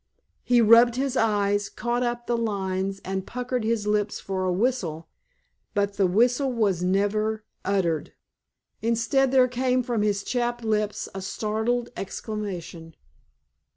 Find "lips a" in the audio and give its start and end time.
10.65-11.21